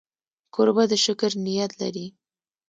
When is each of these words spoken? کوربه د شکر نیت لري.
کوربه 0.53 0.83
د 0.91 0.93
شکر 1.05 1.31
نیت 1.45 1.71
لري. 1.81 2.07